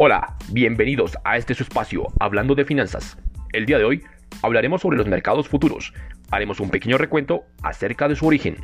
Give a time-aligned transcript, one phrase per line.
[0.00, 3.18] Hola, bienvenidos a este su espacio Hablando de Finanzas.
[3.52, 4.04] El día de hoy
[4.42, 5.92] hablaremos sobre los mercados futuros.
[6.30, 8.58] Haremos un pequeño recuento acerca de su origen,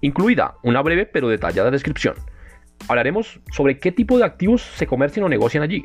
[0.00, 2.14] incluida una breve pero detallada descripción.
[2.88, 5.84] Hablaremos sobre qué tipo de activos se comercian o negocian allí,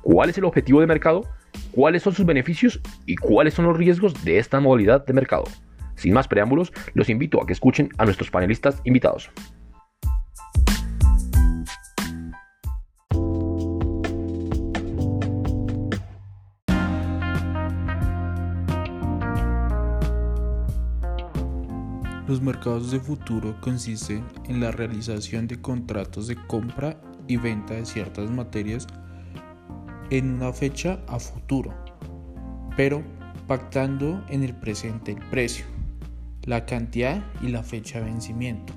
[0.00, 1.28] cuál es el objetivo de mercado,
[1.72, 5.44] cuáles son sus beneficios y cuáles son los riesgos de esta modalidad de mercado.
[5.94, 9.30] Sin más preámbulos, los invito a que escuchen a nuestros panelistas invitados.
[22.28, 27.86] Los mercados de futuro consisten en la realización de contratos de compra y venta de
[27.86, 28.88] ciertas materias
[30.10, 31.72] en una fecha a futuro,
[32.76, 33.04] pero
[33.46, 35.66] pactando en el presente el precio,
[36.42, 38.72] la cantidad y la fecha de vencimiento.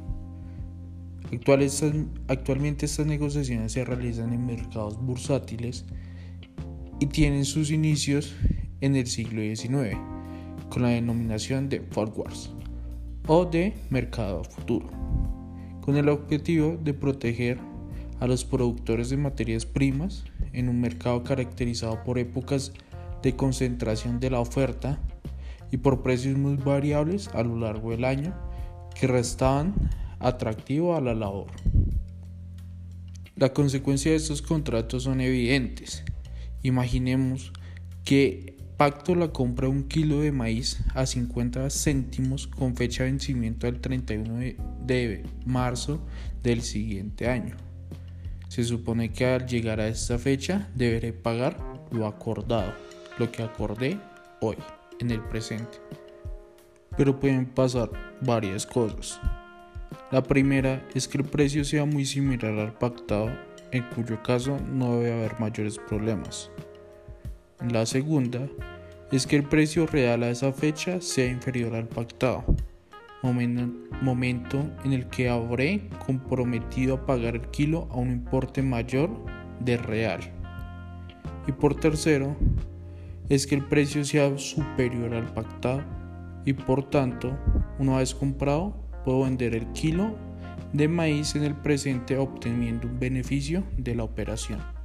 [2.28, 5.86] Actualmente estas negociaciones se realizan en mercados bursátiles
[7.00, 8.36] y tienen sus inicios
[8.82, 9.98] en el siglo XIX
[10.70, 12.52] con la denominación de forwards
[13.32, 14.90] o de mercado futuro,
[15.82, 17.60] con el objetivo de proteger
[18.20, 22.74] a los productores de materias primas en un mercado caracterizado por épocas
[23.22, 25.00] de concentración de la oferta
[25.70, 28.34] y por precios muy variables a lo largo del año
[29.00, 29.76] que restaban
[30.18, 31.52] atractivo a la labor.
[33.36, 36.04] La consecuencia de estos contratos son evidentes.
[36.64, 37.54] Imaginemos
[38.04, 43.68] que Pacto la compra un kilo de maíz a 50 céntimos con fecha de vencimiento
[43.68, 46.00] el 31 de marzo
[46.42, 47.58] del siguiente año.
[48.48, 51.58] Se supone que al llegar a esta fecha deberé pagar
[51.92, 52.72] lo acordado,
[53.18, 54.00] lo que acordé
[54.40, 54.56] hoy,
[55.02, 55.80] en el presente.
[56.96, 57.90] Pero pueden pasar
[58.22, 59.20] varias cosas.
[60.10, 63.30] La primera es que el precio sea muy similar al pactado,
[63.74, 66.50] en cuyo caso no debe haber mayores problemas.
[67.68, 68.48] La segunda
[69.12, 72.46] es que el precio real a esa fecha sea inferior al pactado,
[74.02, 79.10] momento en el que habré comprometido a pagar el kilo a un importe mayor
[79.60, 80.22] de real.
[81.48, 82.38] Y por tercero,
[83.28, 85.84] es que el precio sea superior al pactado
[86.46, 87.38] y por tanto,
[87.78, 90.16] una vez comprado, puedo vender el kilo
[90.72, 94.79] de maíz en el presente obteniendo un beneficio de la operación.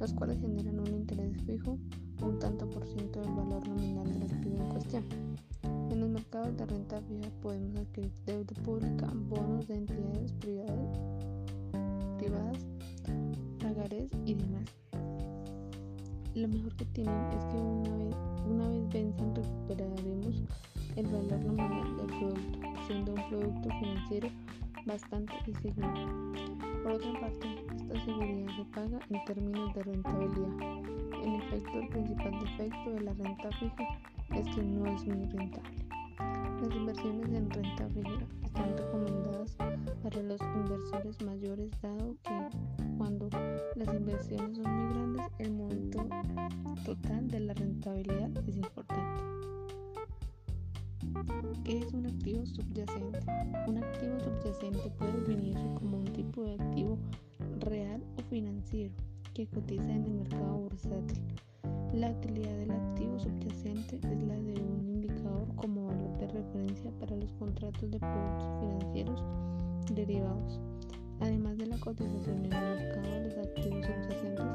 [0.00, 1.78] los cuales generan un interés fijo,
[2.22, 5.04] un tanto por ciento del valor nominal del activo en cuestión.
[5.90, 10.98] En los mercados de renta fija podemos adquirir deuda pública, bonos de entidades privadas,
[12.18, 12.66] privadas
[13.58, 14.64] pagares y demás.
[16.34, 18.14] Lo mejor que tienen es que una vez,
[18.46, 20.42] una vez recuperaremos
[20.96, 24.28] el valor nominal del producto, siendo un producto financiero
[24.86, 26.32] bastante inseguro.
[26.82, 27.57] Por otra parte,
[27.88, 30.84] esta seguridad se paga en términos de rentabilidad.
[31.22, 33.84] En efecto, el principal defecto de la renta fija
[34.34, 35.86] es que no es muy rentable.
[36.60, 39.56] Las inversiones en renta fija están recomendadas
[40.02, 42.48] para los inversores mayores dado que
[42.98, 43.30] cuando
[43.74, 46.06] las inversiones son muy grandes el monto
[46.84, 49.22] total de la rentabilidad es importante.
[51.64, 53.20] ¿Qué es un activo subyacente?
[53.66, 56.98] Un activo subyacente puede definirse como un tipo de activo
[58.28, 58.94] financiero
[59.34, 61.22] que cotiza en el mercado bursátil.
[61.94, 67.16] La utilidad del activo subyacente es la de un indicador como valor de referencia para
[67.16, 69.22] los contratos de productos financieros
[69.94, 70.60] derivados.
[71.20, 74.46] Además de la cotización en el mercado, los activos subyacentes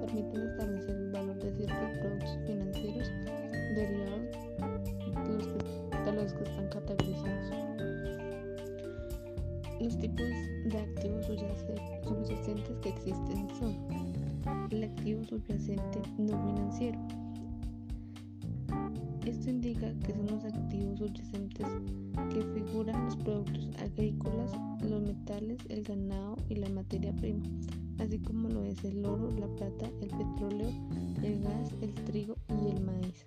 [0.00, 3.08] permiten establecer el valor de ciertos productos financieros
[3.74, 4.30] derivados
[5.24, 7.50] de los que, de los que están categorizados.
[9.80, 10.26] Los tipos
[10.70, 13.76] de activos subyacentes que existen son
[14.70, 16.98] el activo subyacente no financiero.
[19.26, 21.66] Esto indica que son los activos subyacentes
[22.30, 24.52] que figuran los productos agrícolas,
[24.88, 27.42] los metales, el ganado y la materia prima,
[27.98, 30.70] así como lo es el oro, la plata, el petróleo,
[31.22, 33.26] el gas, el trigo y el maíz.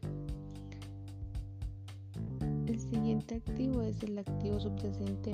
[2.68, 5.34] El siguiente activo es el activo subyacente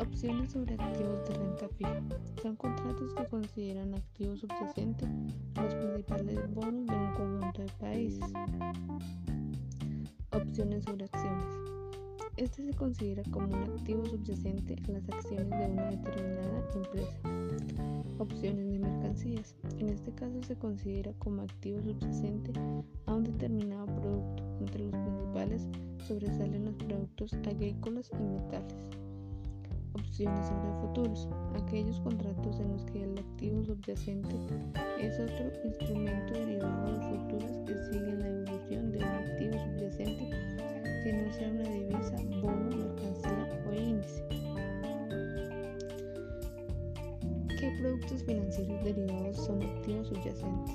[0.00, 2.00] Opciones sobre activos de renta fija.
[2.40, 5.06] Son contratos que consideran activo subyacente
[5.56, 8.32] los principales bonos de un conjunto de países.
[10.32, 11.68] Opciones sobre acciones.
[12.36, 17.18] Este se considera como un activo subyacente a las acciones de una determinada empresa.
[18.18, 19.56] Opciones de mercancías.
[19.78, 22.52] En este caso se considera como activo subyacente
[23.06, 24.44] a un determinado producto.
[24.60, 25.68] Entre los principales
[26.06, 29.07] sobresalen los productos agrícolas y metales.
[29.98, 31.28] Opciones sobre futuros.
[31.54, 34.34] Aquellos contratos en los que el activo subyacente
[35.00, 40.30] es otro instrumento derivado de futuros que sigue la evolución de un activo subyacente
[41.04, 44.24] que no sea una divisa, bono, mercancía o índice.
[47.58, 50.74] ¿Qué productos financieros derivados son activos subyacentes?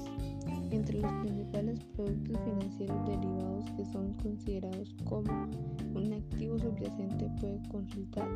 [0.71, 5.47] Entre los principales productos financieros derivados que son considerados como
[5.93, 8.27] un activo subyacente puede consultar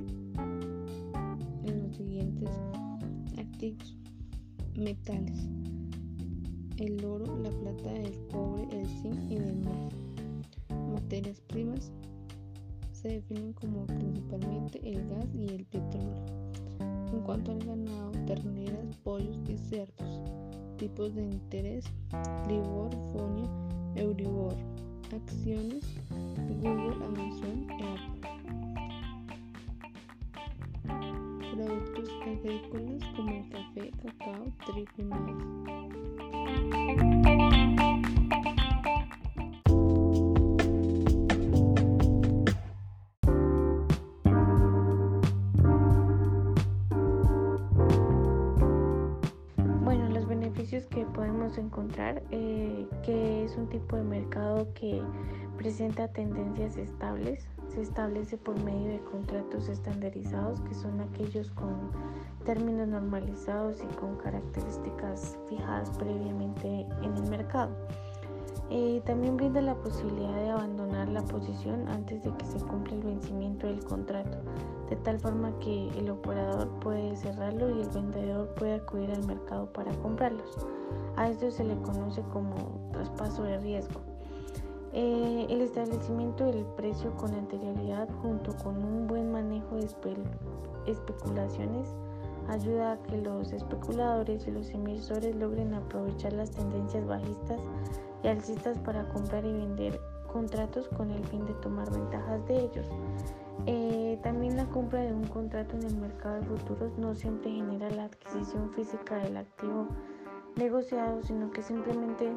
[1.93, 2.49] siguientes
[3.37, 3.97] activos.
[4.75, 5.47] Metales.
[6.77, 9.93] El oro, la plata, el cobre, el zinc y demás.
[10.93, 11.91] Materias primas
[12.91, 16.25] se definen como principalmente el gas y el petróleo.
[17.11, 20.21] En cuanto al ganado, terneras, pollos y cerdos.
[20.77, 21.85] Tipos de interés,
[22.47, 23.49] Libor, Fonia,
[23.95, 24.55] Euribor.
[25.15, 25.83] Acciones,
[26.61, 28.16] Google, Amazon Apple.
[32.47, 35.67] Agrícolas como el café, cacao, trigo y maíz.
[50.89, 55.01] que podemos encontrar, eh, que es un tipo de mercado que
[55.57, 61.91] presenta tendencias estables, se establece por medio de contratos estandarizados, que son aquellos con
[62.43, 67.69] términos normalizados y con características fijadas previamente en el mercado.
[68.71, 73.03] Eh, también brinda la posibilidad de abandonar la posición antes de que se cumpla el
[73.03, 74.39] vencimiento del contrato,
[74.89, 79.71] de tal forma que el operador puede cerrarlo y el vendedor puede acudir al mercado
[79.71, 80.65] para comprarlos.
[81.15, 84.06] A esto se le conoce como traspaso de riesgo.
[84.99, 89.85] Eh, el establecimiento del precio con anterioridad junto con un buen manejo de
[90.87, 91.93] especulaciones
[92.47, 97.59] ayuda a que los especuladores y los emisores logren aprovechar las tendencias bajistas
[98.23, 100.01] y alcistas para comprar y vender
[100.33, 102.87] contratos con el fin de tomar ventajas de ellos.
[103.67, 107.91] Eh, también la compra de un contrato en el mercado de futuros no siempre genera
[107.91, 109.89] la adquisición física del activo
[110.55, 112.33] negociado, sino que simplemente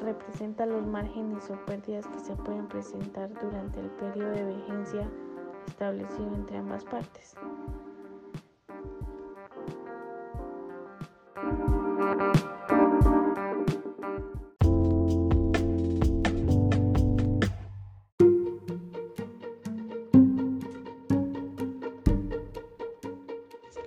[0.00, 5.10] representa los márgenes o pérdidas que se pueden presentar durante el periodo de vigencia
[5.66, 7.34] establecido entre ambas partes.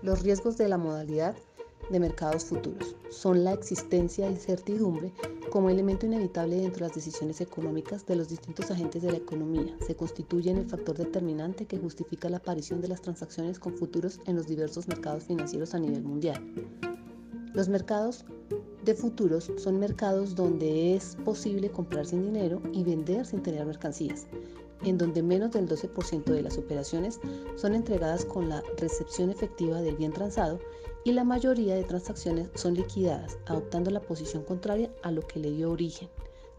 [0.02, 1.36] Los riesgos de la modalidad
[1.92, 5.12] de mercados futuros son la existencia de incertidumbre
[5.52, 9.76] como elemento inevitable dentro de las decisiones económicas de los distintos agentes de la economía.
[9.86, 14.38] Se constituyen el factor determinante que justifica la aparición de las transacciones con futuros en
[14.38, 16.42] los diversos mercados financieros a nivel mundial.
[17.54, 18.24] Los mercados
[18.86, 24.26] de futuros son mercados donde es posible comprar sin dinero y vender sin tener mercancías
[24.84, 27.20] en donde menos del 12% de las operaciones
[27.56, 30.60] son entregadas con la recepción efectiva del bien transado
[31.04, 35.52] y la mayoría de transacciones son liquidadas, adoptando la posición contraria a lo que le
[35.52, 36.10] dio origen,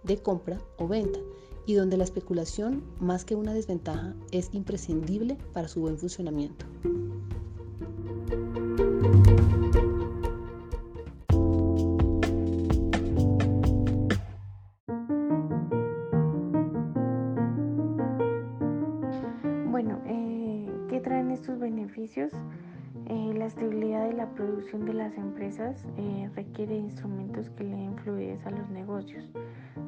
[0.02, 1.20] de compra o venta,
[1.64, 6.66] y donde la especulación, más que una desventaja, es imprescindible para su buen funcionamiento.
[20.06, 20.68] Eh,
[23.12, 28.44] la estabilidad de la producción de las empresas eh, requiere instrumentos que le den fluidez
[28.46, 29.28] a los negocios,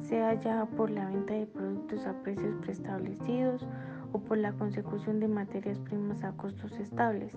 [0.01, 3.67] sea ya por la venta de productos a precios preestablecidos
[4.11, 7.33] o por la consecución de materias primas a costos estables.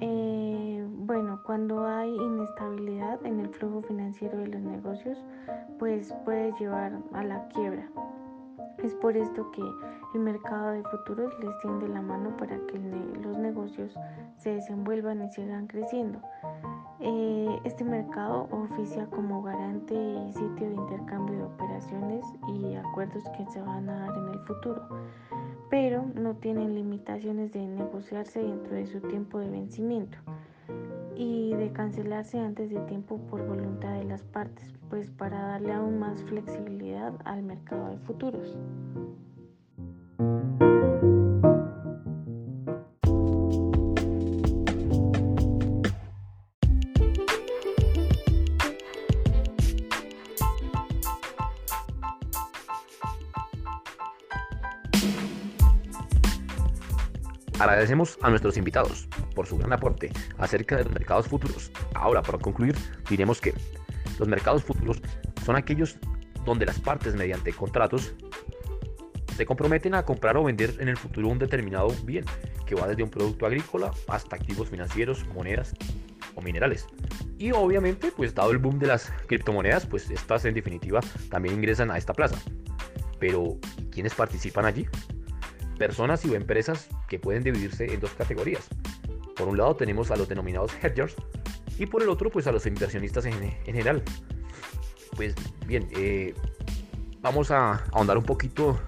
[0.00, 5.18] Eh, bueno, cuando hay inestabilidad en el flujo financiero de los negocios,
[5.78, 7.90] pues puede llevar a la quiebra.
[8.82, 9.62] Es por esto que
[10.14, 12.78] el mercado de futuros les tiende la mano para que
[13.22, 13.94] los negocios
[14.36, 16.20] se desenvuelvan y sigan creciendo.
[17.00, 23.46] Eh, este mercado oficia como garante y sitio de intercambio de operaciones y acuerdos que
[23.46, 24.82] se van a dar en el futuro,
[25.68, 30.18] pero no tienen limitaciones de negociarse dentro de su tiempo de vencimiento
[31.20, 35.98] y de cancelarse antes de tiempo por voluntad de las partes, pues para darle aún
[35.98, 38.56] más flexibilidad al mercado de futuros.
[57.58, 61.70] Agradecemos a nuestros invitados por su gran aporte acerca de los mercados futuros.
[61.94, 62.76] Ahora, para concluir,
[63.08, 63.54] diremos que
[64.18, 65.00] los mercados futuros
[65.44, 65.96] son aquellos
[66.44, 68.14] donde las partes mediante contratos
[69.36, 72.24] se comprometen a comprar o vender en el futuro un determinado bien,
[72.66, 75.74] que va desde un producto agrícola hasta activos financieros, monedas
[76.34, 76.86] o minerales.
[77.38, 81.90] Y obviamente, pues dado el boom de las criptomonedas, pues estas en definitiva también ingresan
[81.90, 82.38] a esta plaza.
[83.18, 83.58] Pero,
[83.90, 84.86] ¿quiénes participan allí?
[85.80, 88.68] personas y empresas que pueden dividirse en dos categorías.
[89.40, 91.14] Por un lado tenemos a los denominados hedgers
[91.78, 94.02] y por el otro pues a los inversionistas en, general.
[95.16, 95.34] Pues
[95.66, 96.34] bien, eh,
[97.22, 98.78] vamos a ahondar un poquito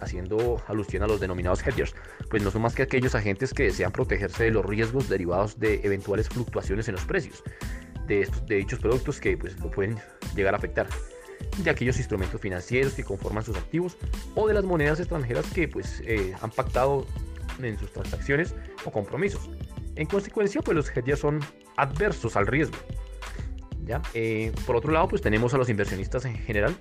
[0.00, 1.96] haciendo alusión a los denominados hedgers,
[2.30, 5.80] pues no son más que aquellos agentes que desean protegerse de los riesgos derivados de
[5.82, 7.42] eventuales fluctuaciones en los precios
[8.06, 9.98] de, estos, de dichos productos que pues lo pueden
[10.36, 10.86] llegar a afectar
[11.64, 13.96] de aquellos instrumentos financieros que conforman sus activos
[14.36, 17.08] o de las monedas extranjeras que pues eh, han pactado
[17.60, 18.54] en sus transacciones
[18.84, 19.50] o compromisos.
[19.96, 21.40] En consecuencia, pues los hedges son
[21.76, 22.76] adversos al riesgo.
[23.84, 24.00] ¿ya?
[24.14, 26.74] Eh, por otro lado, pues tenemos a los inversionistas en general,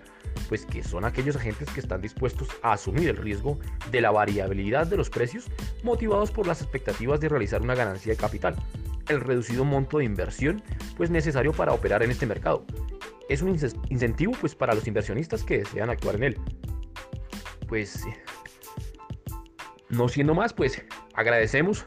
[0.47, 3.59] pues que son aquellos agentes que están dispuestos a asumir el riesgo
[3.91, 5.45] de la variabilidad de los precios,
[5.83, 8.55] motivados por las expectativas de realizar una ganancia de capital,
[9.09, 10.61] el reducido monto de inversión,
[10.97, 12.65] pues necesario para operar en este mercado,
[13.29, 13.55] es un
[13.89, 16.37] incentivo pues para los inversionistas que desean actuar en él.
[17.67, 18.03] Pues
[19.89, 21.85] no siendo más, pues agradecemos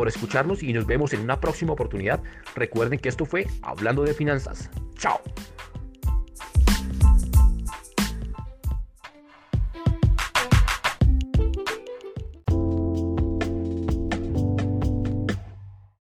[0.00, 2.22] por escucharnos y nos vemos en una próxima oportunidad.
[2.56, 4.70] Recuerden que esto fue Hablando de Finanzas.
[4.96, 5.20] Chao.